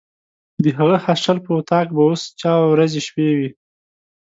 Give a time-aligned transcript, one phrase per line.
[0.63, 3.49] د هغه هاسټل په وطاق به اوس چا ورځې شپې وي.